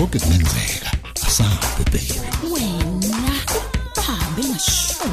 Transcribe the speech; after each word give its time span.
konke 0.00 0.18
kungenzeka 0.18 0.90
asabe 1.26 1.84
baby 1.92 2.20
wena 2.52 3.34
hambe 4.06 4.42
ngasho 4.48 5.04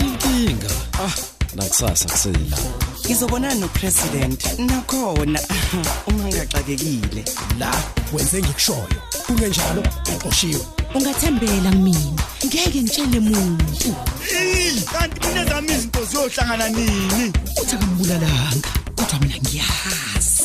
inkinga 0.00 0.70
ah 1.04 1.14
nakusasa 1.54 2.08
kusela 2.08 2.58
ngizobonana 3.04 3.54
nopresident. 3.54 4.58
Nakhona. 4.58 5.40
Uma 6.06 6.24
ngigaxakekile 6.24 7.24
la 7.58 7.72
wenze 8.12 8.42
ngikushoyo. 8.42 8.98
Kungenjalo 9.26 9.82
uqoshiwe. 10.16 10.60
Ungathembela 10.94 11.70
kumina 11.70 12.22
ngeke 12.46 12.82
ngitshele 12.82 13.20
muntu. 13.20 13.94
Kanti 14.92 15.28
mina 15.28 15.44
zami 15.44 15.72
izinto 15.72 16.04
ziyohlangana 16.04 16.68
nini? 16.68 17.32
Uthi 17.62 17.74
akambulalanga 17.74 18.68
kodwa 18.96 19.18
mina 19.20 19.36
ngiyazi. 19.36 20.42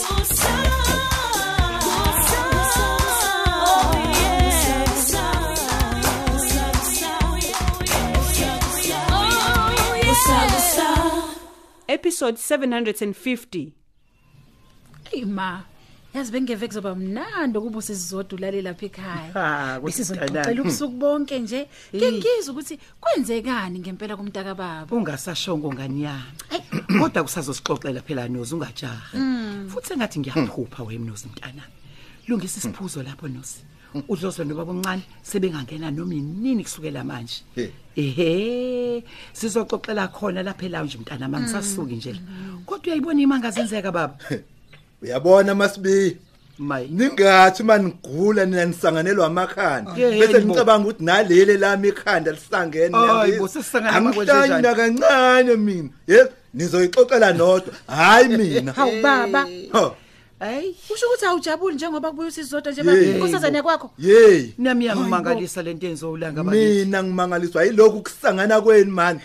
Episode 12.03 12.37
750 12.37 13.71
Hey 15.11 15.25
ma, 15.25 15.63
yazi 16.13 16.31
bengeve 16.31 16.67
kuzoba 16.67 16.95
mnandi 16.95 17.57
ukuba 17.57 17.77
usizodwa 17.77 18.37
ulale 18.37 18.61
lapha 18.61 18.85
ekhaya. 18.85 19.79
Besizocela 19.79 20.61
ubusuku 20.61 20.97
bonke 20.97 21.39
nje. 21.39 21.67
Ke 21.91 22.11
ngizwe 22.11 22.51
ukuthi 22.51 22.79
kwenzekani 22.99 23.79
ngempela 23.79 24.17
kumntaka 24.17 24.55
baba. 24.55 24.95
ungasashongo 24.95 25.73
ngani 25.73 26.03
yami 26.03 26.99
kodwa 26.99 27.23
kusazosixoxela 27.23 28.01
phela 28.01 28.27
nozi 28.27 28.55
ungajaha. 28.55 29.17
Futhi 29.69 29.93
engathi 29.93 30.19
ngiyaphupha 30.19 30.83
wemnozi 30.83 31.27
mntana 31.27 31.63
lungisa 32.27 32.57
isiphuzo 32.59 33.03
lapho 33.03 33.27
nosi 33.27 33.63
udlozo 34.07 34.43
nobaba 34.43 34.71
omncane 34.71 35.03
sebengangena 35.23 35.91
noma 35.91 36.13
inini 36.13 36.63
kusukela 36.63 37.03
manje. 37.03 37.43
Ehe 37.95 39.03
sizoxoxela 39.33 40.07
khona 40.07 40.43
lapha 40.43 40.65
elounge 40.65 40.97
mntana 40.97 41.27
mangisasuki 41.27 41.95
nje. 41.95 42.15
Kodwa 42.65 42.85
uyayibona 42.85 43.21
imanga 43.21 43.51
zenzeka 43.51 43.91
baba? 43.91 44.17
Uyabona 45.01 45.55
masibi? 45.55 46.17
Mayi. 46.57 46.87
Ningathi 46.87 47.63
manigula 47.63 48.45
nina 48.45 48.65
nisanganelwa 48.65 49.25
amakhanda. 49.27 49.91
Yeah, 49.97 50.19
bese 50.19 50.33
yeah, 50.33 50.45
ngicabanga 50.45 50.87
ukuthi 50.87 51.03
naleli 51.03 51.57
lami 51.57 51.87
ikhanda 51.87 52.31
lisangene 52.31 52.97
Hayi, 52.97 53.39
bo, 53.39 53.47
sesisangane 53.47 53.99
makwenze 53.99 54.31
Angihlanya 54.31 54.71
njani? 54.71 54.99
kancane 54.99 55.55
mina. 55.55 55.89
Yes 56.07 56.27
nizoyixoxela 56.53 57.33
nodwa. 57.33 57.73
Hayi 57.87 58.27
mina. 58.37 58.71
Hawu 58.71 59.01
baba, 59.01 59.47
Ha, 60.43 60.49
hayi 60.49 60.75
kusho 60.87 61.05
ukuthi 61.07 61.25
awujabuli 61.25 61.75
njengoba 61.75 62.09
kubuya 62.09 62.27
usizodwa 62.27 62.71
nje 62.71 62.81
Yeah. 62.81 63.05
baba. 63.05 63.17
Nkosazane 63.17 63.61
kwakho. 63.61 63.91
yey. 63.99 64.49
Nami 64.57 64.85
yangimangalisa 64.85 65.61
lento 65.63 65.87
enzowulanga 65.87 66.43
bakithi 66.43 66.85
mina 66.85 67.03
ngimangaliswa. 67.03 67.63
Yilokhu 67.63 68.01
kusangana 68.01 68.61
kweni 68.61 68.91
mani 68.91 69.19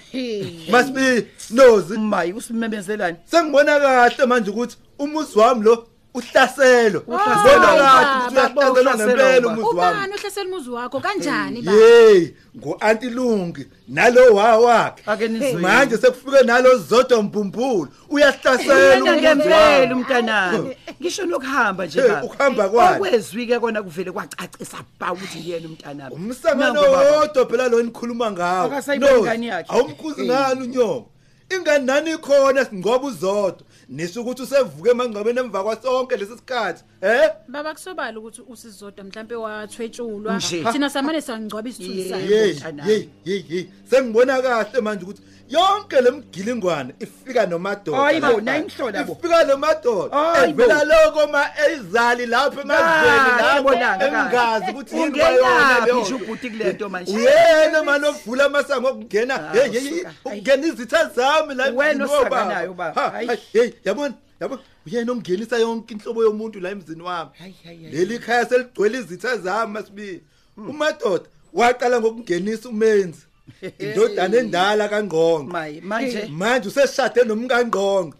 masibi 0.70 1.26
nozi. 1.50 1.98
Mayi 1.98 2.32
usimemezelani 2.32 3.16
sengibona 3.24 3.80
kahle 3.80 4.26
manje 4.26 4.50
ukuthi 4.50 4.76
umuzi 4.98 5.38
wami 5.38 5.62
lo 5.64 5.86
uhlaselo 6.14 7.02
Uhlaselwa. 7.06 7.44
ngibona 7.44 7.66
kahle 7.66 8.34
Baba, 8.34 8.70
ukuthi 8.70 8.80
uyahlaselwa 8.80 8.94
uhlaselwa, 8.94 8.96
ngempela 8.96 9.40
baba. 9.40 9.48
umuzi 9.48 9.76
wami 9.76 9.96
Ubani 9.96 10.14
ohlasela 10.14 10.46
umuzi 10.48 10.70
wakho 10.70 11.00
kanjani 11.00 11.62
baba? 11.62 11.78
hey 11.78 12.28
ngo-anti 12.58 13.10
lungi 13.10 13.66
nalo 13.88 14.34
wa 14.34 14.56
wakhe 14.58 15.02
ake 15.06 15.28
nizwe 15.28 15.52
manje 15.60 15.96
sekufike 15.96 16.44
nalo 16.44 16.78
zodwa 16.78 17.22
mbumbulo 17.22 17.88
uyahlasela 18.10 18.74
Yena 18.94 19.04
umuzi 19.04 19.20
ngempela 19.20 19.56
wami. 19.80 19.92
umntanami 19.94 20.76
ngisho 21.00 21.26
nokuhamba 21.26 21.86
nje 21.86 22.00
Hey, 22.00 22.08
baba 22.10 22.24
ukuhamba 22.26 22.68
kwakhe. 22.68 22.94
okwezwike 22.96 23.58
kona 23.58 23.82
kuvele 23.82 24.10
kwacacisa 24.12 24.78
ba 25.00 25.12
ukuthi 25.12 25.38
ngiyena 25.38 25.66
umntanami 25.68 26.14
umsangano 26.14 26.72
Nangu 26.82 26.96
baba. 26.96 27.18
wodwa 27.20 27.46
phela 27.46 27.68
lo 27.68 27.82
nikhuluma 27.82 28.30
ngawo 28.32 28.66
Akasayiboni 28.66 29.12
No, 29.12 29.18
ingane 29.18 29.46
yakhe. 29.46 29.72
awumkhuzi 29.72 30.20
Hey. 30.22 30.30
ngani 30.30 30.62
unyoko 30.62 31.10
ingane 31.56 31.84
nani 31.84 32.10
ikhona 32.10 32.64
singcoba 32.64 33.06
uzodwa 33.06 33.62
nisho 33.88 34.20
ukuthi 34.22 34.42
usevuke 34.42 34.90
emangcwabeni 34.90 35.38
emva 35.38 35.64
kwasonke 35.64 36.16
lesi 36.16 36.36
sikhathi 36.36 36.84
eh? 37.00 37.30
Baba 37.48 37.72
kusobala 37.74 38.18
ukuthi 38.18 38.42
usizodwa 38.48 39.04
mhlambe 39.04 39.34
wathwetshulwa. 39.34 40.40
Thina 40.72 40.90
samane 40.90 41.20
sangcwaba 41.20 41.68
isithunzi 41.68 42.08
sakhe. 42.08 42.54
hey 42.84 43.08
hey 43.24 43.42
hey 43.42 43.64
sengibona 43.90 44.42
kahle 44.42 44.80
manje 44.80 45.04
ukuthi 45.04 45.22
yonke 45.48 46.00
lemgilingwane 46.00 46.94
ifika 47.00 47.46
nomadoda. 47.46 47.98
Hayi 47.98 48.20
bo, 48.20 48.26
lapha. 48.26 48.40
nayimhlola 48.40 49.04
bo. 49.04 49.12
ifika 49.12 49.44
nomadoda. 49.44 50.44
Evela 50.48 50.84
lokho 50.84 51.26
ma 51.32 51.44
ezali 51.68 52.26
lapha 52.26 52.60
emazweni 52.60 53.30
lapho 53.40 53.74
engazi 54.04 54.70
ukuthi 54.70 54.96
yini 54.96 55.08
ungenaphi 55.08 55.84
leyo. 55.84 56.16
ubhuti 56.16 56.50
kulento 56.50 56.88
manje. 56.88 57.12
Uyena 57.12 57.82
manje 57.82 58.06
ovula 58.06 58.44
amasango 58.44 58.88
okungena? 58.88 59.34
Ah, 59.34 59.52
hey 59.52 59.80
hey 59.80 60.04
ukungena 60.24 60.66
izitha 60.66 61.10
zami 61.16 61.54
la 61.54 61.64
Wena 61.64 61.90
emzini 61.90 62.04
osaka 62.04 62.24
wobaba. 62.24 62.54
nayo, 62.54 62.74
baba. 62.74 63.18
Hey. 63.52 63.72
Yabona 63.84 64.14
yabona 64.40 64.62
uyena 64.86 65.12
omngenisa 65.12 65.58
yonke 65.58 65.94
inhlobo 65.94 66.22
yomuntu 66.24 66.60
la 66.60 66.70
emzini 66.70 67.02
wami. 67.02 67.30
Hayi, 67.38 67.54
hayi, 67.64 67.82
hayi. 67.84 67.94
leli 67.96 68.18
khaya 68.18 68.46
seligcwele 68.46 68.98
izitha 68.98 69.36
zami 69.36 69.72
masibi 69.72 70.22
umadoda 70.56 71.28
waqala 71.52 72.00
ngokungenisa 72.00 72.68
umenzi 72.68 73.22
indodana 73.78 74.36
endala 74.36 74.88
kangqongo 74.88 75.52
manje? 75.82 76.26
Manje 76.28 76.68
useshade 76.68 77.24
nomkangqongo 77.24 78.14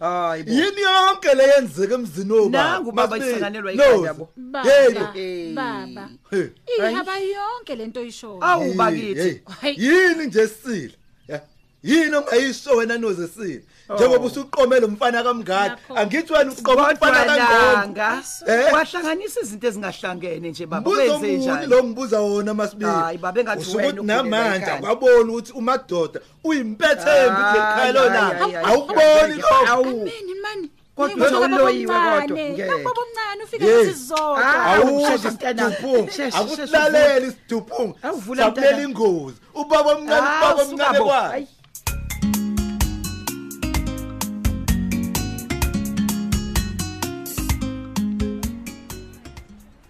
yini 0.47 0.81
yonke 0.81 1.33
leyenzeka 1.37 1.95
emzini 1.95 2.33
wobaba? 2.33 2.63
Nangu 2.63 2.91
baba 2.91 3.17
isanganelwa 3.17 3.71
no. 3.73 3.83
ikhanda 3.83 4.13
bo. 4.13 4.29
Baba. 5.55 6.09
Ihaba 6.77 7.17
yonke 7.19 7.75
lento 7.75 8.01
ishoyo. 8.03 8.43
awu 8.43 8.63
Hey, 8.63 8.73
bakithi. 8.73 9.19
hey. 9.19 9.39
Hey. 9.61 9.75
yini 9.77 10.25
nje 10.25 10.47
sile 10.47 10.93
yini 11.83 12.15
ongayisho 12.15 12.71
wena 12.75 12.97
noze 12.97 13.27
sile 13.27 13.63
njengoba 13.95 14.25
usuqome 14.25 14.79
lo 14.79 14.87
mfana 14.87 15.23
kamngadi 15.23 15.69
Nakho. 15.69 15.95
angithi 15.99 16.33
wena 16.33 16.51
uqome 16.51 16.81
umfana 16.81 16.95
kodwa 16.97 17.25
kangqongo 17.25 17.73
langa 17.75 18.23
Eh? 18.47 18.73
wahlanganisa 18.73 19.41
izinto 19.41 19.67
ezingahlangene 19.67 20.49
nje 20.49 20.65
baba 20.65 20.81
Buzo 20.81 20.97
wenze 21.01 21.17
muni 21.17 21.37
njani 21.37 21.65
lo 21.67 21.83
ngibuza 21.83 22.19
wona 22.21 22.53
masibili 22.53 22.91
Hayi, 22.91 23.17
babe 23.17 23.39
engathi 23.41 23.61
Usho 23.61 23.77
wena 23.77 23.89
ukuthi 23.89 23.99
ukhulela 23.99 24.23
namanje 24.23 24.57
ekhaya. 24.57 24.77
akwabona 24.77 25.31
ukuthi 25.31 25.51
umadoda 25.51 26.19
uyimpethembi 26.43 27.41
kule 27.49 27.59
khaya 27.59 27.91
lo 27.91 27.99
Hayi, 27.99 28.13
la 28.13 28.21
hayi, 28.21 28.53
hayi. 28.53 28.65
awuboni 28.65 29.33
lokho 29.41 29.67
Awu. 29.67 29.85
Ameni 29.85 30.33
mani. 30.43 30.69
Kodwa 30.95 31.27
Hey, 31.29 31.39
baba 31.39 31.55
uloyiwe 31.55 31.95
omncane. 31.95 32.21
kodwa, 32.27 32.37
ngeke. 32.49 32.83
Baba 32.83 33.01
omncane 33.01 33.43
ufike 33.43 33.65
Hey. 33.65 33.85
nesizodwa. 33.85 34.45
Ah, 34.45 34.75
awuzi 34.75 35.05
sheshe 35.11 35.29
mntanami. 35.29 35.73
isiduphungu 35.73 36.07
Sheshe, 36.11 36.31
sheshe, 36.31 36.37
akusilaleli 36.37 37.27
isiduphungu 37.27 37.95
Awuvula 38.03 38.43
sabulela 38.43 38.71
mntanami. 38.77 38.91
ingozi 38.91 39.37
ubaba 39.55 39.91
omncane 39.91 40.27
Ah, 40.27 40.37
ubaba 40.37 40.65
suka 40.65 40.89
omncane 40.89 40.99
bo. 40.99 41.05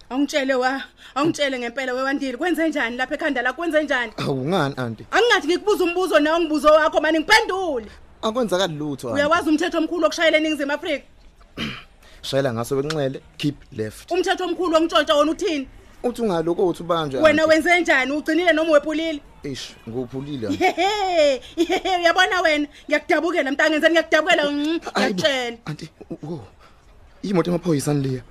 Awungitshele 0.10 0.54
wa, 0.56 0.82
awungitshele 1.16 1.60
ngempela 1.60 1.94
wewandile 1.94 2.38
kwenze 2.38 2.70
njani 2.70 2.98
lapha 2.98 3.16
ekhanda 3.16 3.42
la 3.42 3.54
kwenze 3.54 3.84
njani? 3.84 4.12
awungani 4.18 4.74
anti 4.78 5.06
Angingathi 5.12 5.48
ngikubuza 5.48 5.84
umbuzo 5.84 6.20
nawe 6.20 6.40
ngibuzo 6.40 6.68
wakho 6.68 7.02
manje 7.02 7.20
ngiphendule. 7.20 7.86
akwenzakali 8.22 8.74
lutho 8.76 9.08
anti. 9.10 9.22
Uyawazi 9.22 9.50
umthetho 9.50 9.78
omkhulu 9.78 10.04
wokushayela 10.04 10.38
eNingizimu 10.38 10.72
Afrika? 10.74 11.06
shayela 12.22 12.54
ngaso 12.54 12.76
benxele 12.82 13.22
keep 13.38 13.56
left 13.72 14.12
Umthetho 14.12 14.44
omkhulu 14.46 14.74
wongitshontsha 14.74 15.16
wona 15.16 15.32
uthini? 15.32 15.68
uthi 16.04 16.22
ungaloko 16.22 16.68
uthi 16.68 16.84
banjwe 16.84 17.22
Wena 17.22 17.46
wenze 17.46 17.80
njani? 17.82 18.12
Ugcinile 18.12 18.54
noma 18.54 18.72
wephulile? 18.72 19.22
ish 19.44 19.76
nguphulile 19.90 20.48
anti. 20.48 20.64
Hehe, 20.64 21.42
hehe, 21.56 21.98
uyabona 22.00 22.42
wena, 22.42 22.68
ngiyakudabukela 22.88 23.52
mntangeni, 23.52 23.90
ngiyakudabukela, 23.90 24.52
mm, 24.52 24.58
Hayi 24.58 24.80
bo, 24.80 24.92
ngiyakutshela. 25.00 25.58
anti 25.66 25.90
wo 26.24 26.46
imoto 27.24 27.52
emaphoyisa 27.52 27.94
nileya 27.94 28.22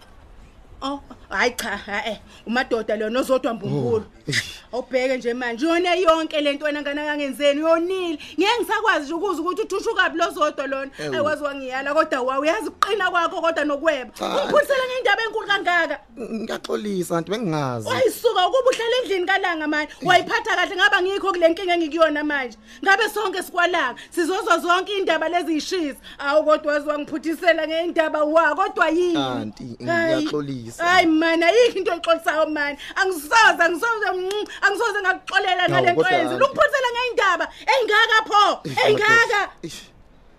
Oh, 0.83 1.01
hayi 1.29 1.51
cha, 1.57 1.81
eh, 2.07 2.19
umadoda 2.47 2.97
lo 2.97 3.11
nozodwa 3.11 3.55
mbumbulu. 3.55 3.97
Oh, 3.97 4.31
eish. 4.31 4.59
Awubheke 4.73 5.17
nje 5.17 5.35
manje 5.35 5.67
yona 5.67 5.95
yonke 5.95 6.41
lento 6.41 6.65
wena 6.65 6.83
ngana 6.83 7.05
kangenzeni 7.05 7.61
yonile. 7.61 8.19
Ngeke 8.39 8.53
ngisakwazi 8.61 9.05
nje 9.05 9.15
ukuza 9.15 9.43
ukuthi 9.43 9.63
uthusha 9.63 9.91
kabi 9.97 10.19
lozodwa 10.19 10.67
lona. 10.67 10.91
Ewu. 10.99 11.15
Ayikwazi 11.15 11.43
wangiyala 11.45 11.95
kodwa 11.95 12.21
wa 12.21 12.39
uyazi 12.39 12.69
uqina 12.69 13.11
kwakho 13.11 13.41
kodwa 13.41 13.65
nokweba. 13.65 14.11
Cha. 14.15 14.27
Ungiphulisela 14.27 14.85
ngendaba 14.93 15.23
enkulu 15.23 15.47
kangaka. 15.47 16.01
ngiyaxolisa 16.19 17.17
anti 17.19 17.31
bengingazi 17.31 17.89
Wayisuka 17.89 18.49
ukuba 18.49 18.71
uhlala 18.71 18.97
endlini 19.03 19.27
kalanga 19.27 19.67
manje. 19.69 19.93
Wayiphatha 20.03 20.57
kahle 20.57 20.77
ngaba 20.77 21.03
ngikho 21.03 21.33
kule 21.33 21.49
nkinga 21.49 21.75
engikuyona 21.75 22.25
manje. 22.25 22.59
Ngabe 22.85 23.09
sonke 23.09 23.43
sikwalanga 23.43 24.01
sizozwa 24.11 24.59
zonke 24.59 24.99
indaba 24.99 25.29
lezi 25.29 25.57
ishisa. 25.57 26.01
Awu 26.19 26.45
kodwa 26.45 26.73
wazi 26.73 26.89
wangiphuthisela 26.89 27.69
ngendaba 27.69 28.25
wa 28.25 28.55
kodwa 28.55 28.89
yini? 28.89 29.17
Aunty, 29.17 29.77
Hayi. 29.87 30.17
ngiyaxolisa. 30.17 30.85
Hayi 30.85 31.07
man 31.19 31.43
ayikho 31.43 31.79
into 31.79 31.93
exolisayo 31.93 32.47
man. 32.51 32.77
Angisoze 32.97 33.63
angisoze 33.65 34.07
mm, 34.15 34.45
angisoze 34.63 34.99
ngakuxolela 35.03 35.69
ngale 35.69 35.87
Hawu, 35.87 35.87
nto 35.87 35.95
kodwa, 35.95 36.11
yenzi. 36.19 36.35
aunty. 36.35 36.45
Lungiphulisela 36.45 36.89
ngeindaba 36.95 37.45
engaka 37.75 38.19
pho. 38.29 38.61
Eish, 38.65 38.79
Engaka. 38.87 39.41
ish 39.63 39.81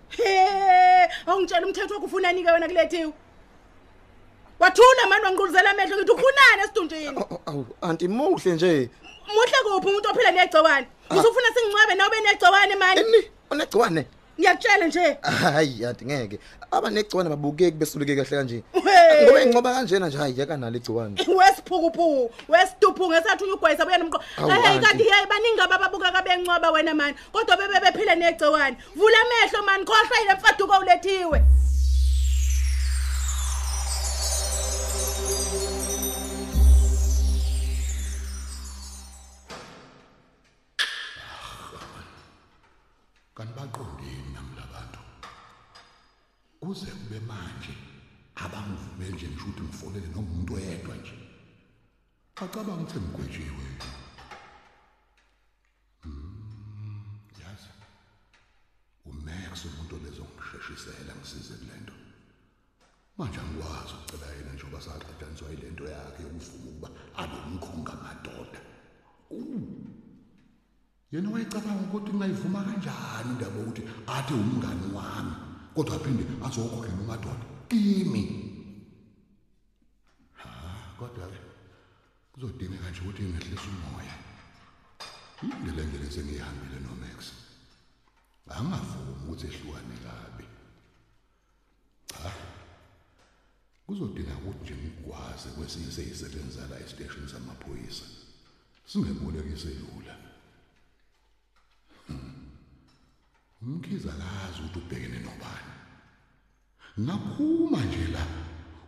He, 0.09 1.07
awungitshela 1.27 1.67
umthetho 1.67 1.93
wokufunani 1.93 2.43
ke 2.43 2.51
wena 2.51 2.67
kulethiwe. 2.67 3.13
wathula 4.59 5.07
mani 5.09 5.23
wangiquluzela 5.25 5.69
amehlo 5.71 5.95
ngithi 5.97 6.11
ufunani 6.11 6.61
esidunjini 6.63 7.07
Awu, 7.07 7.39
awu 7.45 7.65
anti 7.81 8.07
muhle 8.07 8.51
nje 8.53 8.89
muhle 9.27 9.57
kuphi 9.63 9.87
umuntu 9.87 10.09
ophila 10.09 10.31
negciwane 10.31 10.87
usufuna 11.09 11.47
singcwabe 11.53 11.95
nawe 11.95 12.09
benegciwane 12.09 12.75
mani 12.75 12.99
eni 13.01 13.31
onegciwane 13.51 14.05
ngiyakutshela 14.39 14.87
nje. 14.87 15.17
Hayi 15.21 15.85
anti 15.85 16.05
ngeke. 16.05 16.39
Abanegciwane 16.71 17.29
babukeki 17.29 17.77
besuleke 17.77 18.15
kahle 18.15 18.37
kanje. 18.37 18.63
Hey. 18.73 19.25
ngoba 19.25 19.41
ingcoba 19.43 19.73
kanjena 19.73 20.07
nje 20.07 20.17
hayi 20.17 20.39
yaka 20.39 20.57
nalo 20.57 20.77
igciwane. 20.77 21.15
Wesiphukuphuku 21.37 22.31
wesituphu 22.47 23.09
ngesathunya 23.09 23.53
ugwayisa 23.53 23.85
buya 23.85 23.97
nomqo 23.97 24.19
Awu, 24.37 24.49
hayi 24.49 24.63
aunty. 24.65 24.85
kanti 24.85 25.07
yayi 25.07 25.25
baningi 25.29 25.61
abababuka 25.61 26.11
kabencwaba 26.11 26.71
wena 26.71 26.93
mani. 26.95 27.15
Kodwa 27.31 27.57
bebe 27.57 27.79
bephile 27.79 28.15
negciwane. 28.15 28.77
Vula 28.95 29.17
amehlo 29.21 29.63
mani 29.65 29.85
khohlwa 29.85 30.21
ile 30.23 30.33
mfaduko 30.33 30.77
ulethiwe? 30.79 31.41
Kanti 43.39 43.53
baqondeni 43.57 44.31
nami 44.35 44.53
labantu 44.59 44.99
kuze 46.59 46.91
kube 46.99 47.19
manje 47.29 47.73
abangivumeli 48.43 49.13
nje 49.15 49.27
ngisho 49.27 49.47
ukuthi 49.47 49.63
ngifonele 49.63 50.07
noma 50.07 50.29
umuntu 50.31 50.51
oyedwa 50.57 50.95
nje. 50.99 51.15
Bacabanga 52.35 52.83
ukuthi 52.83 52.99
ngigwetshiwe. 52.99 53.65
Hmm, 56.01 57.19
yazi 57.41 57.71
umax 59.09 59.53
umuntu 59.67 59.93
obezongisheshisela 59.97 61.13
ngisize 61.15 61.55
kule 61.61 61.75
nto 61.83 61.95
manje 63.17 63.39
angikwazi 63.39 63.93
ukucela 63.97 64.27
yena 64.35 64.51
njengoba 64.53 64.79
saqedaniswa 64.85 65.49
yile 65.51 65.67
nto 65.73 65.83
yakhe 65.93 66.21
yokuvuma 66.25 66.67
ukuba 66.69 66.89
abe 67.21 67.37
umkhonga 67.47 67.93
madoda 68.03 68.61
yena 71.11 71.29
wayecabanga 71.33 71.83
ukuthi 71.87 72.11
ngayivuma 72.13 72.61
kanjani 72.67 73.29
indaba 73.33 73.57
yokuthi 73.59 73.81
athi 74.29 74.37
umngani 74.37 74.93
wami 74.93 75.35
kodwa 75.73 75.95
aphinde 75.95 76.23
azokhokhela 76.45 77.01
umadoda 77.01 77.45
kimi. 77.69 78.23
Ha 80.41 80.49
kodwa-ke 80.99 81.39
kuzodingeka 82.33 82.89
nje 82.89 83.01
ukuthi 83.01 83.23
ngehlisa 83.23 83.69
umoya. 83.73 84.15
Indlela 85.43 85.83
ndlela 85.83 86.05
esengiyihambile 86.09 86.77
nomax. 86.85 87.17
Angavumi 88.55 89.11
ukuthi 89.23 89.45
ehlukane 89.47 89.97
kabi. 90.05 90.45
Cha 92.07 92.31
kuzodinga 93.85 94.35
ukuthi 94.37 94.61
nje 94.63 94.75
ngikwazi 94.75 95.47
kwesinye 95.55 95.91
seyisebenza 95.91 96.67
la 96.69 96.79
esiteshini 96.83 97.29
samaphoyisa. 97.29 98.05
Singebolekise 98.89 99.69
lula. 99.81 100.28
Umkhiza 103.61 104.11
kazi 104.21 104.59
ukuthi 104.59 104.79
ubhekene 104.79 105.19
nobani. 105.25 105.73
Ngaphuma 107.03 107.79
nje 107.85 108.05
la 108.15 108.23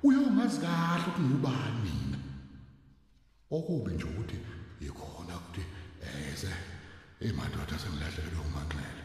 uyongazi 0.04 0.60
kahle 0.64 1.04
ukuthi 1.08 1.22
ngubani 1.28 1.80
mina. 1.86 2.20
Okubi 3.56 3.92
nje 3.94 4.06
ukuthi 4.12 4.38
ikhona 4.88 5.34
ukuthi 5.40 5.64
eze 6.30 6.54
emadoda 7.28 7.76
sengilahlekelwe 7.82 8.42
umanxele 8.48 9.04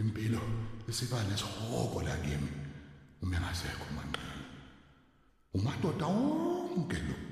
impilo 0.00 0.42
isiba 0.90 1.18
nesihoko 1.28 1.98
la 2.06 2.14
kimi 2.24 2.50
uma 3.22 3.36
engasekho 3.36 3.84
umanxele. 3.90 4.44
Umadoda 5.56 6.06
wonke 6.06 6.98
lo. 7.08 7.29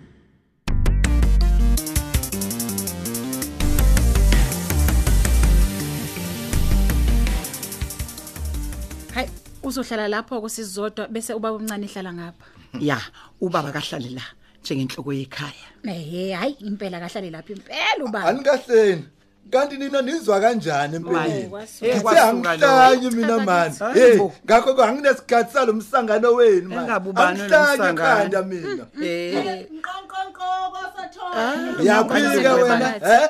Uzohlala 9.68 10.08
lapho 10.08 10.40
kusizodwa 10.40 11.08
bese 11.08 11.32
ubaba 11.34 11.56
omncane 11.56 11.86
ehlala 11.86 12.12
ngapha. 12.12 12.46
Ya 12.80 12.98
ubaba 13.40 13.72
kahlali 13.72 14.10
la 14.18 14.24
njengenhloko 14.62 15.12
yekhaya. 15.12 15.68
Ehe 15.84 16.32
hayi 16.32 16.56
impela 16.60 17.00
kahlale 17.00 17.30
lapha 17.30 17.52
impela 17.52 18.04
ubaba. 18.04 18.28
Anikahleni. 18.28 19.04
Kanti 19.50 19.76
nina 19.76 20.02
nizwa 20.02 20.40
kanjani 20.40 20.96
empeleni? 20.96 21.50
Angihlanyi 22.22 23.10
mina 23.10 23.38
mani 23.38 23.74
hey 23.94 24.18
ngakho 24.46 24.74
ke 24.74 24.82
anginesikhathi 24.84 25.52
salo 25.52 25.72
msangano 25.72 26.32
wenu 26.34 26.68
mani 27.14 27.42
msangano? 27.42 27.90
ekhanda 27.90 28.42
mina. 28.42 28.84
Eh. 29.04 29.66
Uyaphika 31.80 32.54
wena 32.54 32.96
eh? 32.96 33.28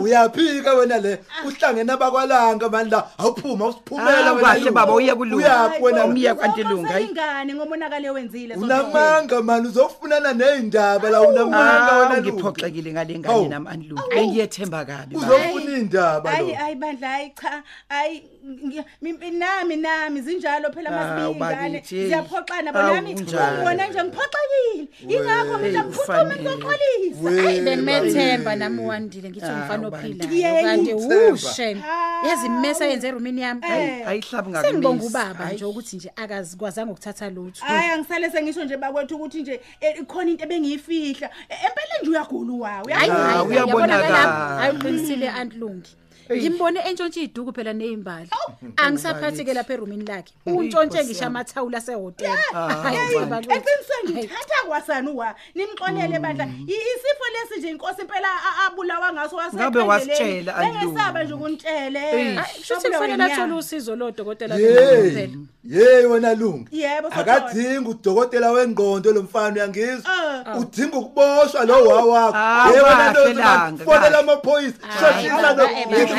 Uyaphika 0.00 0.74
wena 0.74 0.98
le. 0.98 1.18
Uhlangene 1.46 1.92
abakwalanga 1.92 2.68
mani 2.68 2.90
la. 2.90 3.04
Awuphuma 3.18 3.66
usiphumela 3.66 4.26
Ah, 4.26 4.32
wena 4.32 4.48
kahle 4.48 4.70
baba, 4.70 4.92
uye 4.94 5.14
kulunga. 5.14 5.36
uyaphi 5.36 5.82
wena 5.82 6.04
Umiya 6.04 6.34
kwantilunga, 6.34 6.88
hayi. 6.92 7.06
ingane 7.06 7.54
ngomonakalo 7.54 8.12
wenzile 8.12 8.54
unamanga 8.54 9.42
mani 9.42 9.68
uzofunana 9.68 10.32
nezindaba 10.32 11.10
la 11.10 11.20
unamanga 11.22 11.92
Ah, 11.92 11.98
wena 11.98 12.20
ngiphoxekile 12.22 12.92
ngale 12.92 13.18
ngane 13.18 13.48
nami 13.48 13.68
anilungu 13.70 14.02
bengiyethemba 14.10 14.84
kabi 14.84 15.16
baba. 15.54 15.60
uzofuna 15.60 15.78
indaba 15.78 16.30
hayi 16.30 16.48
lo 16.48 16.54
hayi 16.54 16.74
bandla 16.74 17.08
hayi 17.08 17.30
cha 17.40 17.62
hayi 17.88 18.22
ngi- 18.44 18.84
mi- 19.02 19.30
nami 19.30 19.76
nami 19.76 20.20
zinjalo 20.20 20.72
phela 20.72 20.90
Ah, 20.90 20.96
masibingane 20.96 21.78
ubakithi, 21.78 21.96
hey. 21.96 22.06
siyaphoxana 22.08 22.70
Awu, 22.74 22.88
bonami 22.88 23.14
unjalo. 23.14 23.56
ngibona 23.56 23.86
nje 23.88 24.00
ngiphoxekile 24.04 24.88
ingakho 25.08 25.58
mina 25.58 25.80
Hey, 25.80 25.88
ngiphuthuma 25.88 26.22
ufanele. 26.22 26.42
ngizoxolisa 26.42 27.42
hayi 27.42 27.60
bengimethemba 27.60 28.56
nami 28.56 28.80
uwandile 28.82 29.30
ngithi 29.30 29.46
ngifana 29.46 29.88
ophilayo 29.88 30.34
Yey, 30.34 30.62
kanti 30.64 30.92
uthemba. 30.94 31.32
ushem 31.34 31.82
yazi 32.28 32.48
mmesa 32.48 32.84
yenze 32.86 33.08
erumini 33.08 33.40
yami 33.40 33.60
Eh. 33.64 34.08
ayihlabi 34.08 34.50
ngakumisa 34.50 34.62
sengibonga 34.62 35.04
ubaba 35.04 35.52
nje 35.52 35.64
ukuthi 35.64 35.96
nje 35.96 36.10
akazikwazanga 36.16 36.92
ukuthatha 36.92 37.30
lutho 37.30 37.64
hayi 37.64 37.90
angisale 37.90 38.30
sengisho 38.30 38.64
nje 38.64 38.76
bakwethu 38.76 39.16
ukuthi 39.16 39.42
nje 39.42 39.60
eh, 39.80 39.98
ikhona 40.00 40.30
into 40.30 40.44
ebengiyifihla 40.44 41.30
Eh, 41.48 41.58
empeleni 41.66 42.00
nje 42.02 42.10
uyagula 42.10 42.52
wawo 42.52 42.88
hayi 42.92 43.10
Ah, 43.10 43.14
hayi, 43.14 43.48
uyabonakala. 43.48 43.96
uyabonakala. 43.98 44.60
hayi 44.60 44.76
uqinisile 44.76 45.28
antlungi. 45.40 45.92
Ngimbone 46.32 46.80
entshontshe 46.80 47.20
iduku 47.22 47.52
phela 47.52 47.72
nezimbali 47.72 48.30
angisaphathi 48.76 49.44
ke 49.44 49.54
lapha 49.54 49.72
erumini 49.74 50.04
lakhe 50.04 50.32
untshontshe 50.46 51.04
ngisho 51.04 51.26
amathawula 51.26 51.78
asehotela 51.78 52.36
Hayi, 52.52 53.18
bakwethu. 53.30 53.52
eqinisweni 53.52 54.10
ngithatha 54.12 54.66
kwasani 54.66 55.08
uwa 55.08 55.34
nimxolele 55.54 56.18
bandla 56.18 56.44
I- 56.44 56.84
isifo 56.92 57.24
lesi 57.34 57.58
nje 57.60 57.68
inkosi 57.70 58.00
impela 58.00 58.28
a- 58.28 58.66
abulawa 58.66 59.12
ngaso 59.12 59.36
Ngabe 59.54 59.80
wasitshela, 59.80 60.56
Andlu. 60.56 60.80
engesaba 60.88 61.24
nje 61.24 61.34
ukunitshele 61.34 62.00
Hayi, 62.00 62.58
kushuthi 62.58 62.88
kufanele 62.90 63.24
athole 63.24 63.52
usizo 63.52 63.96
lodokotela 63.96 64.54
Hey, 64.56 65.10
phela 65.10 65.28
hey 65.70 66.06
wena 66.06 66.34
lunga. 66.34 66.68
Yebo, 66.72 67.08
Sothola. 67.10 67.34
Akadingi 67.36 67.88
udokotela 67.88 68.50
wengqondo 68.52 69.12
lo 69.12 69.22
mfana 69.22 69.54
uyangizwa. 69.54 70.10
Ah. 70.46 70.58
Udinga 70.58 70.96
ukuboshwa 70.98 71.64
lo 71.64 71.84
wawakho. 71.84 72.36
Ah, 72.36 72.68
Hey 72.68 72.80
wena 72.80 72.96
kahle 73.12 73.24
lo 73.24 73.32
langa, 73.40 73.84
fonela 73.84 74.00
kahle. 74.10 74.18
amaphoyisa. 74.18 74.76
Hayi, 74.80 75.00
Shashisa 75.00 75.42
baba, 75.42 75.62
lo. 75.62 75.68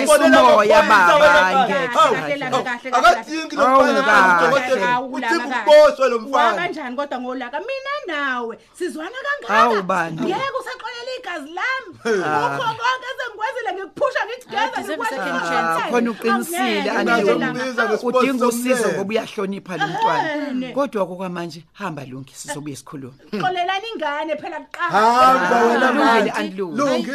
Eh, 0.02 0.08
baba, 0.08 0.18
Ngifonela 0.20 0.44
umoya, 0.44 0.80
amaphoyisa, 0.80 1.20
baba, 1.20 1.50
wena. 1.50 1.66
ngeke, 1.66 1.88
Hawu, 1.96 2.16
kahle, 2.16 2.46
hawu. 2.46 2.64
kahle, 2.64 2.92
kahle, 2.92 3.08
Akadingi 3.08 3.56
lo 3.56 3.68
Awu, 3.68 3.84
mfana 3.84 4.02
kahle. 4.04 4.48
udokotela. 4.48 4.88
Hawu, 4.88 5.06
Udinga 5.14 5.38
langa, 5.38 5.46
ukuboshwa 5.62 6.08
lo 6.10 6.16
wa 6.18 6.22
mfana. 6.22 6.56
kanjani 6.62 6.96
kodwa 6.96 7.20
ngolaka 7.22 7.60
mina 7.60 7.94
nawe 8.08 8.58
sizwana 8.78 9.18
kangaka 9.26 9.54
Hawu, 9.54 9.82
bani. 9.84 10.16
ngeke 10.22 10.50
usaxolela 10.60 11.12
igazi 11.20 11.50
lami 11.58 11.90
ukho 11.90 12.66
konke 12.80 13.06
esengikwenzile 13.12 13.70
ngikuphusha 13.76 14.20
ngithi 14.26 14.48
geza 14.50 14.60
Hayi, 14.60 14.72
deserve 14.76 15.04
ngikwazi 15.04 15.16
second 15.16 15.36
ukuthi 15.36 15.50
chance. 15.50 15.82
Ah, 15.84 15.90
khona 15.92 16.12
uqinisile 16.12 16.92
Angeke, 16.92 17.12
anilungu 17.12 17.46
Ngizombiza 17.46 17.84
ngesiposi 17.90 18.18
udinga 18.18 18.48
usizo 18.48 18.76
somlele. 18.76 18.98
ngoba 18.98 19.10
uyahlonipha 19.10 19.78
lo 19.78 19.88
mntwana 19.88 20.32
Ehene. 20.36 20.72
kodwa 20.74 21.06
kokwamanje 21.08 21.64
hamba 21.74 22.06
lungi 22.06 22.34
sizobuye 22.36 22.76
sikhuluma 22.76 23.14
xolelani 23.42 23.86
ingane 23.96 24.36
phela 24.36 24.60
kuqala 24.60 24.90
Hamba 24.90 25.64
wena 25.66 25.88
Kulungile, 25.88 26.06
manje. 26.06 26.32
Andlu. 26.32 26.72
Lungi. 26.76 27.12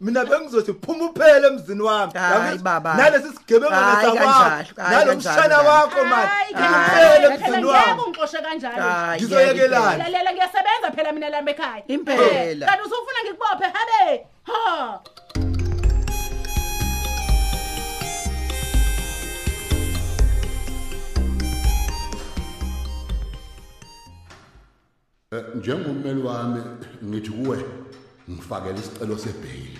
Mina 0.00 0.24
bengizothi 0.24 0.72
phuma 0.82 1.04
uphele 1.10 1.46
emzini 1.48 1.82
wami. 1.82 2.12
Hayi, 2.12 2.40
Yakithi, 2.44 2.64
baba. 2.64 2.94
Nalesi 2.96 3.28
sigebenga 3.36 3.76
Hayi, 3.76 4.08
ngesakwakho. 4.08 4.44
kanjalo, 4.44 4.82
hayi, 4.82 4.96
Nalomshana 4.96 5.36
kanjalo, 5.40 5.68
wakho 5.68 6.04
manje. 6.10 6.26
Hayi, 6.26 6.54
Phuma 6.54 6.68
ngeke, 6.70 6.86
uphele 6.86 7.10
phela 7.20 7.34
emzini 7.34 7.62
ngeke 7.62 7.88
wami. 7.88 8.02
ungixoshe 8.06 8.38
kanjalo 8.46 8.82
Hayi, 8.82 9.20
Ngizoyekelana. 9.20 9.86
ngeke 9.90 10.02
lalela 10.02 10.30
ngiyasebenza 10.32 10.88
phela 10.96 11.12
mina 11.12 11.28
lami 11.30 11.50
ekhaya 11.52 11.82
Impela. 11.94 12.22
Eh, 12.22 12.58
kanti 12.68 12.82
usufuna 12.86 13.18
ngikubophe 13.24 13.66
habe 13.76 14.26
ha 14.48 15.00
Eh, 25.32 25.44
njengommeli 25.54 26.22
wami 26.28 26.60
ngithi 27.04 27.30
kuwe 27.30 27.58
ngifakela 28.30 28.78
isicelo 28.78 29.16
sebhayili 29.18 29.78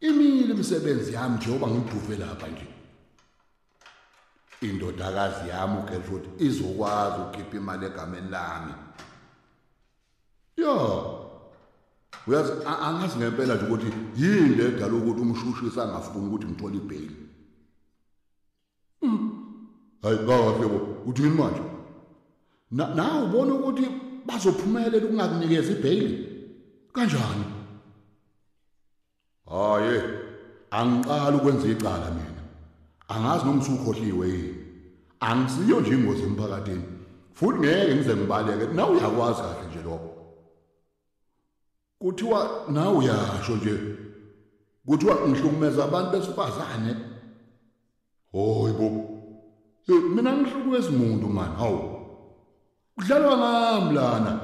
imile 0.00 0.54
imisebenzi 0.54 1.12
yami 1.12 1.36
njengoba 1.36 1.66
ngiduve 1.66 2.16
lapha 2.16 2.48
nje. 2.48 2.66
Indodakazi 4.60 5.48
yami 5.48 5.78
uGertrude 5.78 6.28
izokwazi 6.38 7.20
ukukhipha 7.20 7.56
imali 7.56 7.86
egameni 7.86 8.30
lami. 8.30 8.72
Ya 10.56 10.74
uyazi 12.26 12.52
angazi 12.66 13.18
ngempela 13.18 13.54
nje 13.54 13.64
ukuthi 13.64 13.86
yini 14.16 14.54
le 14.54 14.64
edala 14.68 14.94
ukuthi 14.94 15.20
umshushisi 15.20 15.80
angafuni 15.80 16.26
ukuthi 16.26 16.46
ngithole 16.46 16.76
ibheli 16.76 17.16
hayi 20.02 20.18
kahle 20.26 20.66
bo 20.68 20.78
uthi 21.06 21.22
yini 21.22 21.34
manje? 21.34 21.62
Na 22.70 22.94
na 22.94 23.24
ubona 23.24 23.54
ukuthi 23.54 23.84
bazophumelela 24.26 25.06
ukungakunikeza 25.06 25.72
ibheli 25.72 26.08
kanjani? 26.92 27.57
Hayi 29.50 30.00
angiqala 30.70 31.36
ukwenza 31.36 31.68
icala 31.68 32.10
mina. 32.10 32.42
Angazi 33.08 33.44
noma 33.44 33.62
usukhohliwe 33.62 34.28
yini. 34.28 34.54
Angisiyo 35.20 35.80
nje 35.80 35.90
ingozi 35.90 36.22
emphakathini 36.22 36.82
futhi 37.32 37.58
ngeke 37.58 37.94
ngize 37.94 38.16
ngibaleke. 38.16 38.66
Nawe 38.74 38.90
uyakwazi 38.96 39.42
kahle 39.42 39.68
nje 39.68 39.82
lokho. 39.84 40.10
Kuthiwa 41.98 42.50
nawe 42.68 42.96
uyasho 42.96 43.56
nje 43.56 43.78
kuthiwa 44.86 45.14
ngihlukumeza 45.28 45.84
abantu 45.84 46.10
besifazane. 46.10 46.96
Hoyibo 48.32 49.14
Eh, 49.88 50.02
mina 50.14 50.32
ngihlukumeza 50.32 50.88
umuntu 50.88 51.28
man 51.28 51.56
hawu 51.56 51.80
kudlalwa 52.94 53.36
ngami 53.38 53.94
lana. 53.94 54.40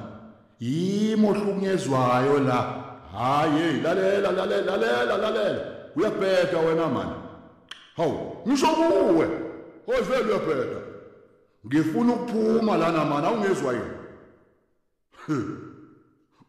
Yimo 0.60 1.30
ohlukunyezwayo 1.30 2.38
la. 2.38 2.83
Hayi 3.18 3.80
lalela 3.82 4.32
lalela 4.32 4.76
lalela 4.76 5.16
lalela. 5.16 5.64
Uyabheda 5.96 6.58
wena 6.58 6.88
man 6.88 7.08
hawu 7.96 8.36
ngisho 8.48 8.66
kuwe. 8.66 9.28
Oyivele 9.86 10.24
uyabheda 10.24 10.80
ngifuna 11.66 12.12
ukuphuma 12.12 12.76
lana 12.76 13.04
man 13.04 13.24
awungezwa 13.24 13.72
yini 13.72 13.94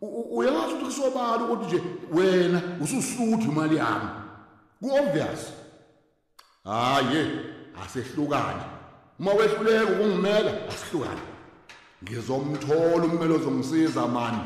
uyazi 0.02 0.74
ukuthi 0.74 0.86
kusobala 0.86 1.44
ukuthi 1.44 1.66
nje 1.66 1.84
wena 2.12 2.62
ususuthu 2.82 3.52
imali 3.52 3.78
yami. 3.78 4.10
Ku-obvious. 4.82 5.54
Hayi 6.64 7.40
asehlukane. 7.86 8.64
Uma 9.20 9.32
wehluleka 9.34 9.92
ukungimela 9.92 10.52
asihlukane. 10.70 11.22
Ngizomthola 12.04 13.06
ummeli 13.06 13.34
ozongisiza 13.34 14.08
mani? 14.08 14.40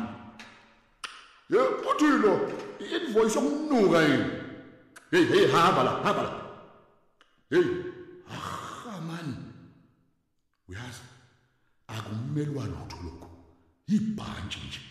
Ye 1.49 1.59
futhi 1.81 2.07
lo 2.23 2.33
invoice 2.79 3.39
yokunuka 3.39 4.01
yini? 4.01 4.29
Hey 5.11 5.25
hey 5.25 5.47
hamba 5.51 5.83
la 5.83 5.91
hamba 6.03 6.23
la 6.23 6.31
hey 7.49 7.67
ah 8.29 9.01
man. 9.01 9.35
Uyazi 10.67 11.01
akummelwa 11.87 12.65
lutho 12.65 12.97
lokho 13.03 13.29
ibhantshi 13.87 14.59
nje. 14.67 14.81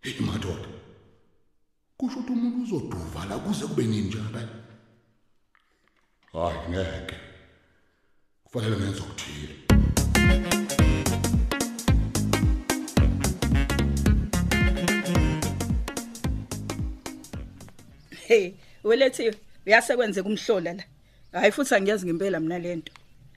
Hey 0.00 0.20
madoda 0.20 0.68
kusho 1.96 2.18
ukuthi 2.18 2.32
umuntu 2.32 2.62
uzoduva 2.62 3.24
la 3.28 3.38
kuze 3.38 3.66
kube 3.66 3.84
nini 3.84 4.08
njalo 4.08 4.48
hayi 6.32 6.68
ngeke. 6.70 7.16
Kufanele 8.44 8.76
ngenze 8.76 9.00
okuthile. 9.00 9.65
Hey 18.28 18.52
welethiwe 18.84 19.34
uyasekwenzeka 19.66 20.28
umhlola 20.28 20.72
la? 20.72 20.84
Hayi 21.32 21.52
futhi 21.52 21.74
angiyazi 21.74 22.06
ngempela 22.06 22.40
mina 22.40 22.58
lento 22.58 22.92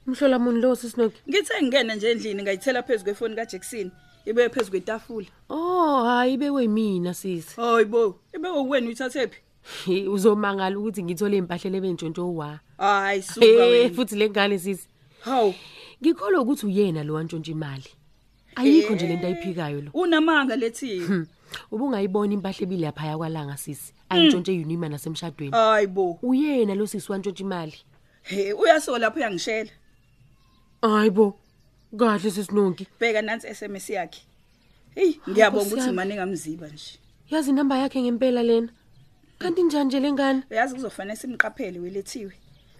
umhlola 0.08 0.40
muni 0.40 0.62
lo 0.62 0.76
sisinoki 0.76 1.18
ngithe 1.30 1.54
ngingena 1.62 1.96
nje 1.96 2.12
endlini 2.12 2.44
ngayithela 2.44 2.84
phezu 2.84 3.04
kwefoni 3.04 3.36
kaJackson 3.36 3.92
ibe 4.26 4.50
phezu 4.50 4.72
kwetafula. 4.72 5.28
Oh 5.50 6.04
hayi 6.04 6.38
bekwe 6.38 6.62
yimina 6.62 7.14
sisi 7.14 7.56
hayibo 7.56 8.20
ibe 8.36 8.50
uwena 8.50 8.88
uyithathephi 8.88 9.38
Hi, 9.86 10.08
uzomangala 10.08 10.80
ukuthi 10.80 11.04
ngithole 11.04 11.38
impahla 11.38 11.70
lebentshontsho 11.70 12.36
wa 12.36 12.60
hayi 12.78 13.22
suka 13.22 13.46
wena. 13.46 13.96
futhi 13.96 14.16
lengane 14.16 14.60
sisi 14.60 14.88
hawu. 15.20 15.54
Ngikholwa 16.02 16.42
ukuthi 16.42 16.66
uyena 16.66 17.04
lo 17.04 17.14
wantshontsha 17.14 17.52
imali. 17.52 17.90
Ayikho 18.56 18.94
nje 18.94 19.08
lento 19.08 19.28
ayiphikayo 19.28 19.82
lo. 19.82 19.92
Unamanga 19.94 20.56
lethiwe 20.56 21.06
Hmm, 21.06 21.28
ubungayibona 21.72 22.34
impahla 22.34 22.64
ebile 22.64 22.82
lapha 22.82 23.18
kwalanga 23.18 23.58
sisi 23.58 23.94
ayintshontshe 24.10 24.52
eyunima 24.52 24.90
nasemshadweni. 24.90 25.52
Hayibo 25.52 26.20
uyena 26.22 26.76
lo 26.76 26.88
sisi 26.88 27.12
wantshontsha 27.12 27.44
imali? 27.44 27.78
He 28.22 28.54
uyasola 28.54 29.00
lapho 29.00 29.20
uyangishela. 29.20 29.70
Hayibo 30.82 31.40
kahle 31.98 32.32
sisinonki 32.32 32.88
bheka 33.00 33.22
nansi 33.22 33.56
SMS 33.56 33.90
yakhe. 33.90 34.22
Hey 34.96 35.14
ngiyabonga 35.30 35.66
Nkosi 35.66 35.74
ukuthi 35.74 35.88
yami. 35.88 35.96
manje 35.96 36.16
ngamziba 36.16 36.68
nje. 36.68 37.00
Yazi 37.30 37.50
inamba 37.50 37.78
yakhe 37.78 38.02
ngempela 38.02 38.44
lena. 38.44 38.70
Kanti 39.40 39.64
njani 39.64 39.86
nje 39.86 40.00
lengane 40.00 40.44
uyazi 40.52 40.76
kuzofanele 40.76 41.16
simqaphele 41.16 41.80
welethiwe. 41.80 42.34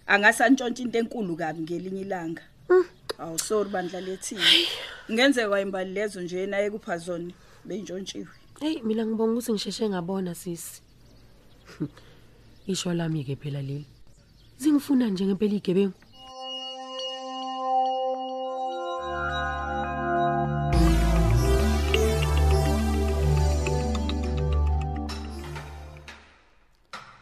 Angasantshontsha 0.06 0.82
into 0.82 0.98
enkulu 0.98 1.36
kabi 1.36 1.62
ngelinye 1.62 2.00
ilanga. 2.00 2.42
Awu 3.18 3.38
sorry 3.38 3.70
bandla 3.70 4.00
lethiwe 4.00 4.42
ngenzeka 5.10 5.60
imbali 5.60 5.92
lezo 5.92 6.20
nje 6.20 6.46
naye 6.46 6.70
kuphazone 6.70 7.34
beyintshontshiwe. 7.64 8.28
Hey 8.60 8.82
mina 8.82 9.06
ngibonga 9.06 9.32
ukuthi 9.32 9.52
ngisheshe 9.52 9.88
ngabona 9.88 10.34
sisi 10.34 10.82
isho 12.72 12.94
lami 12.94 13.24
ke 13.24 13.34
phela 13.36 13.62
leli. 13.62 13.86
Zingifuna 14.60 15.08
nje 15.08 15.24
ngempela 15.26 15.54
igebengu. 15.54 15.94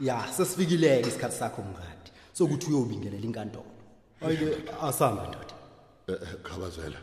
Ya 0.01 0.27
sesifikileke 0.33 1.09
isikhathi 1.09 1.37
sakho 1.37 1.63
mngadi. 1.63 2.11
Sokuthi 2.33 2.67
uyobingelela 2.71 3.27
inkantolo. 3.27 3.73
Ayike 4.21 4.49
asamba 4.83 5.23
ndoda. 5.29 5.55
Eh, 6.09 6.15
eh, 6.23 6.35
khabazela. 6.43 7.01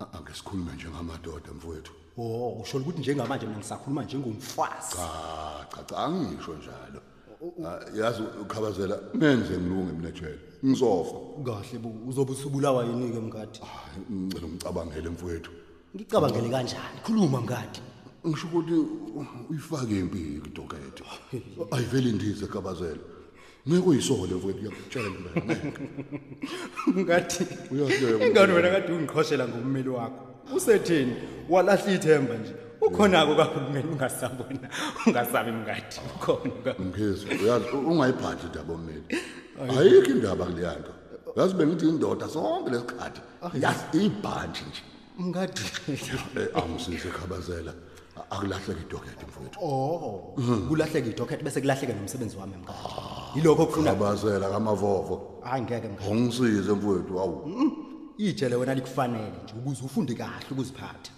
A- 0.00 0.12
angesikhulume 0.18 0.72
njengamadoda 0.72 1.52
mfowethu. 1.52 1.92
Oh 2.18 2.60
usho 2.62 2.78
ukuthi 2.78 3.00
njengamanje 3.00 3.46
mina 3.46 3.58
ngisakhuluma 3.58 4.04
njengomfazi. 4.04 4.96
Cha 4.96 5.66
cha 5.76 5.82
cha 5.84 5.96
angisho 5.96 6.54
njalo. 6.54 7.00
Ah, 7.66 7.80
yazi 7.98 8.22
ukhabazela 8.42 8.98
menze 9.14 9.58
ngilunge 9.58 9.92
mina 9.92 10.10
jela 10.10 10.38
ngizofa. 10.64 11.16
Kahle 11.44 11.78
bo 11.78 11.90
uzobe 12.08 12.32
usubulawa 12.32 12.84
yini 12.84 13.10
ke 13.12 13.20
mngadi 13.20 13.60
ngicela 14.12 14.46
umcabangele 14.46 15.08
mfowethu. 15.10 15.50
Ngicabangele 15.96 16.48
kanjani? 16.50 16.98
Khuluma 17.04 17.40
mngadi. 17.40 17.80
Ngisho 18.26 18.46
ukuthi 18.46 18.74
uyifake 19.50 19.98
impilo 19.98 20.46
idokethe 20.46 21.04
ayiveli 21.70 22.10
indize 22.10 22.46
kabazela 22.46 23.02
ngeke 23.68 23.88
uyisole 23.88 24.34
mfowethu 24.34 24.58
ngiyakutshela 24.58 25.10
mina 25.10 25.30
mngadi 26.86 27.34
Uyahleka. 27.70 28.26
ingane 28.26 28.52
wena 28.52 28.70
kade 28.70 28.92
ungiqhoshela 28.92 29.48
ngommeli 29.48 29.88
wakho? 29.88 30.31
Usetheni 30.56 31.16
walahla 31.48 31.92
ithemba 31.92 32.34
nje. 32.34 32.54
Ukhonako 32.80 33.34
kahulumeni 33.34 33.88
ungasabona 33.92 34.68
ungasabi 35.06 35.52
mngadi 35.52 35.96
ukhona 36.16 36.74
mkhizi 36.78 37.26
uyazi 37.42 37.66
ungayiphathi 37.90 38.46
indaba 38.46 38.74
omeli 38.74 39.02
ayikho 39.78 40.10
indaba 40.10 40.44
kuleya 40.44 40.76
nto. 40.80 40.92
Yazi 41.36 41.54
bengithi 41.54 41.88
indoda 41.88 42.28
sonke 42.28 42.70
lesikhathi 42.70 43.20
yazi 43.60 43.84
ibhantshi 44.06 44.64
nje. 44.68 44.82
Mngadi. 45.18 45.62
Eh, 46.36 46.48
angisize 46.54 47.08
khabazela. 47.08 47.72
Akulahleka 48.30 48.80
idokethe 48.86 49.24
mfowethu. 49.28 49.58
Oh 49.62 50.34
kulahleka 50.68 51.08
idocket 51.08 51.42
bese 51.44 51.60
kulahleka 51.60 51.92
nomsebenzi 51.92 52.36
wami 52.36 52.56
mngadi. 52.56 52.78
Yilokho 53.36 53.62
okufuna 53.62 53.92
khabazela 53.92 54.50
kamavovo. 54.50 55.40
Hayi 55.44 55.62
ngeke 55.62 55.88
mngadi. 55.88 56.10
Ungisize 56.10 56.72
mfowethu 56.72 57.20
awu. 57.20 57.36
Ijele 58.18 58.56
wena 58.56 58.74
likufanele 58.74 59.32
nje 59.44 59.54
ukuze 59.58 59.82
ufunde 59.84 60.14
kahle 60.14 60.46
ukuziphatha. 60.50 61.12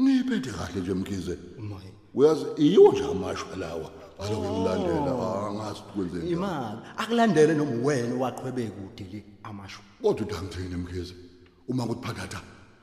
Ngiphethe 0.00 0.50
kahle 0.50 0.80
nje 0.80 0.94
mkhize. 0.94 1.38
Maye. 1.58 1.92
uyazi 2.14 2.44
yiwo 2.58 2.92
nje 2.92 3.04
amashwa 3.04 3.56
lawa 3.56 3.90
aloku 4.18 4.52
ngilalela 4.52 5.46
angazi 5.48 5.80
ukwenze 5.88 6.16
njani 6.16 6.30
imali. 6.30 6.78
Akulandele 6.96 7.54
noma 7.54 7.86
wena 7.86 8.14
owaqhwebe 8.14 8.66
kude 8.76 9.04
le 9.12 9.24
amasho. 9.42 9.80
Kodwa 10.02 10.26
uthi 10.26 10.36
angithini 10.36 10.76
mkhize? 10.76 11.14
Uma 11.68 11.86
kuthi 11.86 12.06
phakatha 12.06 12.40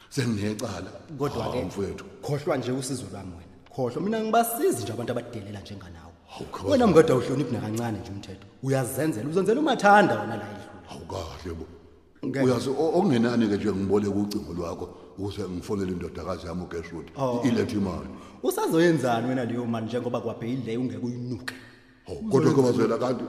senginecala. 0.10 0.92
Kodwa 1.18 1.44
Hawu, 1.44 1.54
ke 1.54 1.66
mfowethu 1.66 2.06
khohlwa 2.22 2.58
nje 2.58 2.72
usizo 2.72 3.06
lwami 3.12 3.32
wena. 3.32 3.56
Khohlwa. 3.76 4.02
Mina 4.02 4.20
ngibasizi 4.24 4.84
nje 4.84 4.94
abantu 4.94 5.12
abadelela 5.12 5.62
njenganawe. 5.62 6.14
Khabazela. 6.38 6.72
wena 6.72 6.88
mngada 6.88 7.16
uhloniphi 7.16 7.54
nakancane 7.54 8.00
nje 8.00 8.12
umthetho. 8.12 8.48
Uyazenzela 8.64 9.30
uzenzela 9.30 9.60
umathanda 9.60 10.20
wona 10.20 10.36
la 10.36 10.46
idlula 10.54 10.90
awu 10.92 11.06
kahle 11.12 11.54
bo. 11.54 11.66
Ngeke. 11.66 11.71
Uyazi 12.24 12.70
o- 12.70 12.92
okungenani 12.98 13.48
ke 13.48 13.56
nje 13.58 13.72
ngiboleka 13.72 14.10
ucingo 14.16 14.54
lwakho 14.54 14.90
ukuze 15.18 15.42
ngifonele 15.50 15.92
indodakazi 15.92 16.48
yami 16.48 16.64
uGertrude 16.64 17.12
Oh. 17.18 17.42
ilethe 17.46 17.76
imali 17.78 18.10
usazoyenzani 18.44 19.28
wena 19.30 19.46
leyo 19.46 19.66
mali 19.66 19.86
njengoba 19.86 20.22
kwabheyile 20.22 20.78
ungeke 20.78 21.06
uyinuke? 21.06 21.54
Hawu, 22.08 22.22
kodwa 22.30 22.54
khabazela 22.54 22.98
kanti 22.98 23.24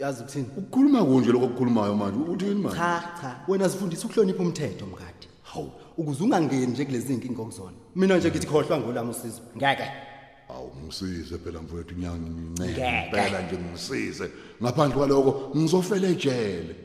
yazi 0.00 0.22
ukuthini? 0.22 0.46
Ukukhuluma 0.56 1.04
kunje 1.04 1.32
lokho 1.32 1.44
okukhulumayo 1.46 1.94
manje 1.94 2.18
uthini 2.30 2.54
manje? 2.54 2.76
Cha 2.78 3.02
cha. 3.20 3.36
Wena 3.48 3.68
sifundisa 3.68 4.06
ukuhlonipha 4.06 4.42
umthetho 4.42 4.86
mngadi. 4.86 5.26
Hawu. 5.42 5.70
Ukuze 5.96 6.24
ungangeni 6.24 6.66
nje 6.66 6.84
kulezi 6.84 7.12
inkinga 7.14 7.42
okuzona 7.42 7.76
mina 7.96 8.16
nje 8.16 8.30
ngithi 8.30 8.46
khohlwa 8.46 8.78
ngolami 8.80 9.10
usizo. 9.10 9.40
Ngeke. 9.56 9.86
Awu 10.48 10.70
ngisize 10.84 11.38
phela 11.38 11.62
mfowethu 11.62 11.94
ngiyancela 11.94 12.68
Ngeke. 12.68 13.10
phela 13.10 13.42
nje 13.42 13.56
ngisize 13.58 14.30
ngaphandle 14.62 14.96
kwaloko 14.96 15.50
ngizofela 15.56 16.08
ejele. 16.08 16.76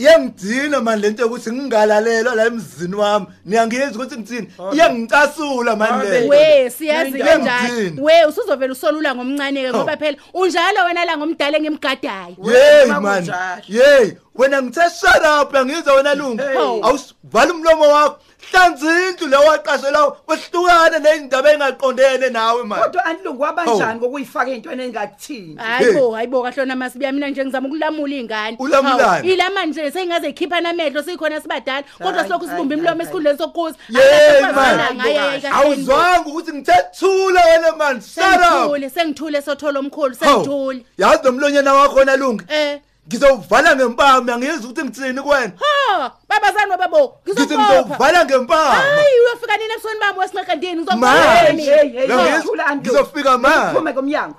Iyangidina 0.00 0.80
manje 0.80 1.06
lento 1.06 1.22
yokuthi 1.22 1.52
ngingalalelwa 1.52 2.34
la 2.34 2.46
emzini 2.46 2.94
wami. 2.94 3.26
Niyangizwa 3.44 3.88
ukuthi 3.88 4.16
ngithini? 4.16 4.48
Iyangicasula 4.72 5.76
manje 5.76 6.08
le 6.20 6.28
we 6.28 6.70
siyazi 6.70 7.18
kanjani 7.18 7.68
Iyangidina. 7.68 8.02
we 8.02 8.24
usuzovela 8.28 8.72
usolula 8.72 9.14
ngomncane 9.14 9.62
ke 9.62 9.70
ngoba 9.72 9.96
phela 9.96 10.16
unjalo 10.34 10.84
wena 10.86 11.04
la 11.04 11.16
ngomdala 11.16 11.58
engimgadayo. 11.58 12.36
Yeyi 12.44 13.00
mani 13.00 13.30
yeyi 13.68 14.16
wena 14.34 14.62
ngithe 14.62 14.90
shut 15.00 15.24
up 15.42 15.54
yangizwa 15.54 15.94
wena 15.94 16.14
lungu. 16.14 16.42
Hey. 16.42 16.80
awusivala 16.82 17.54
umlomo 17.54 17.88
wakho. 17.88 18.18
Hlanza 18.50 19.08
indlu 19.08 19.26
le 19.28 19.36
waqashela 19.36 20.12
wehlukane 20.28 20.98
nezindaba 20.98 21.52
engaqondene 21.52 22.30
nawe 22.30 22.62
mani 22.64 22.82
kodwa 22.82 23.04
antilungu 23.04 23.42
wabanjani 23.42 24.00
kokuyifaka 24.00 24.50
ey'ntweni 24.50 24.82
engakuthini 24.82 25.56
hayibo 25.56 26.10
hayibo 26.10 26.42
kahlona 26.42 26.76
masibiya 26.76 27.12
mina 27.12 27.28
nje 27.28 27.44
ngizama 27.44 27.68
ukulamula 27.68 28.14
iy'ngane. 28.14 28.56
Ulamulani? 28.58 29.00
Hawu, 29.00 29.24
ilama 29.26 29.64
nje 29.66 29.90
seyingaze 29.90 30.26
yikhipha 30.26 30.60
namehlo 30.60 31.02
sikhona 31.02 31.40
sibadala. 31.40 31.84
Kodwa 31.98 32.12
Hayi, 32.12 32.24
silokhu 32.24 32.46
hayi, 32.46 32.56
sibumba 32.56 32.74
imlomo 32.74 32.90
hayi, 32.96 33.02
esikhundleni 33.02 33.38
sokukuza 33.38 33.76
yeyi 33.88 34.52
mani 34.54 35.46
awuzwanga 35.52 36.28
ukuthi 36.28 36.52
ngithe 36.52 36.74
thula 36.98 37.44
wena 37.46 37.72
mani 37.76 38.00
shut 38.00 38.24
up. 38.24 38.40
Sengithule 38.42 38.90
sengithule 38.90 39.42
sothola 39.42 39.78
omkhulu 39.78 40.14
sengithule. 40.14 40.84
Yazi 40.98 41.24
nomlonyana 41.24 41.74
wakhona 41.74 42.16
lungu. 42.16 42.42
Eh. 42.48 42.80
Ngizowuvala 43.08 43.76
ngempama 43.76 44.34
angiyizwa 44.34 44.70
ukuthi 44.70 44.84
ngithini 44.84 45.20
kuwena 45.22 45.52
ha 45.60 46.12
babazani 46.28 46.70
wababo 46.70 47.18
ngithi 47.28 47.42
ngizokupha 47.42 47.66
ngizowuvala 47.74 48.24
ngempama. 48.24 48.70
Hayi 48.74 49.20
uyofika 49.20 49.56
nini 49.56 49.72
ebusweni 49.72 50.00
bami 50.00 50.18
wesinqaqandini 50.18 50.84
Manje, 50.96 51.52
ngiyangizwa- 51.52 52.76
ngizofika 52.76 53.38
manje. 53.38 53.70
uphume 53.72 53.92
komnyango. 53.92 54.36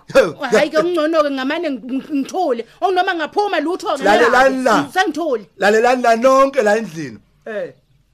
Hayi 0.52 0.70
ke 0.70 0.78
ungcono-ke 0.78 1.32
ngamane 1.32 1.70
ng- 1.70 2.14
ngithule 2.14 2.66
okunoma 2.82 3.14
ngaphuma 3.16 3.60
lutho-ke. 3.60 4.04
Lalelani 4.04 4.64
la. 4.64 4.86
sengithule 4.94 5.46
lalelani 5.58 6.04
la 6.04 6.16
nonke 6.16 6.62
la 6.62 6.78
endlini. 6.78 7.18
Eh. 7.46 7.74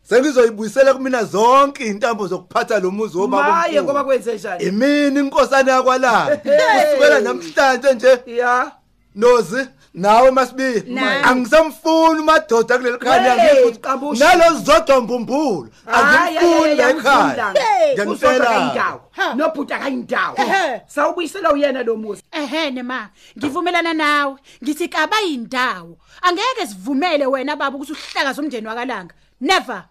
sengizoyibuyisela 0.10 0.94
kumina 0.94 1.24
zonke 1.24 1.84
iy'ntambo 1.86 2.28
zokuphatha 2.28 2.80
lo 2.80 2.92
muzi 2.92 3.18
wobaba 3.18 3.44
maye 3.52 3.80
omkhulu. 3.80 3.84
ngoba 3.84 4.04
kwenze 4.04 4.34
njani? 4.36 4.64
Imini 4.64 5.20
inkosana 5.20 5.72
yakwalanga 5.72 6.40
Hey. 6.44 6.86
kusukela 6.86 7.20
namhlanje 7.20 7.94
nje. 7.94 8.20
Ya. 8.26 8.72
Nozi. 9.16 9.68
Nawe 9.98 10.30
masibiya 10.32 10.84
Nani? 10.88 11.24
angisamfuni 11.30 12.22
madoda 12.24 12.78
kuleli 12.78 12.98
khaya 12.98 13.34
Hey, 13.34 13.54
ngiyakuthi 13.54 13.80
Qabusha. 13.82 14.20
nalo 14.38 14.48
zodwa 14.66 15.02
mbumbulu 15.02 15.70
angimfuni 15.96 16.76
la 16.76 16.90
ekhaya 16.90 17.54
ngiyanifela 17.94 19.00
nobhuta 19.36 19.80
kayindawo 19.82 20.36
Ehe. 20.38 20.82
sawubuyisela 20.88 21.52
uyena 21.54 21.84
lo 21.84 21.96
muzi. 21.98 22.22
Ehene 22.32 22.84
ma 22.84 23.10
ngivumelana 23.38 23.94
nawe. 23.94 24.36
Ngithi 24.64 24.88
kaba 24.88 25.18
yindawo. 25.26 25.98
Angeke 26.22 26.68
sivumele 26.70 27.26
wena 27.26 27.56
baba 27.56 27.76
ukuthi 27.78 27.92
uhlakaze 27.94 28.42
umndeni 28.42 28.68
wakalanga. 28.68 29.14
Never. 29.42 29.84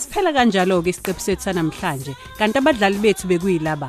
Siphela 0.00 0.32
kanjalo 0.32 0.82
ke 0.82 0.90
isiqephu 0.92 1.20
sethu 1.20 1.42
sanamhlanje. 1.46 2.12
Kanti 2.38 2.58
abadlali 2.58 2.98
bethu 3.04 3.28
bekuyilaba. 3.28 3.88